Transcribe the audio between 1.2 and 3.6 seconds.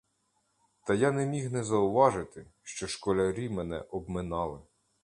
міг не зауважити, що школярі